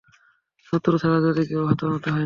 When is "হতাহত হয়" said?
1.69-2.15